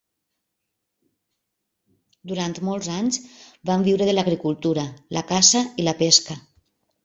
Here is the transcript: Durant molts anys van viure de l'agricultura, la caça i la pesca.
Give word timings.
Durant 2.33 2.57
molts 2.69 2.89
anys 2.95 3.21
van 3.73 3.87
viure 3.91 4.09
de 4.11 4.19
l'agricultura, 4.19 4.89
la 5.19 5.27
caça 5.35 5.67
i 5.85 5.91
la 5.91 5.99
pesca. 6.05 6.43